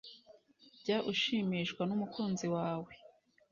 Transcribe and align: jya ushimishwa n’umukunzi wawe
jya 0.79 0.97
ushimishwa 1.11 1.81
n’umukunzi 1.85 2.45
wawe 2.55 2.91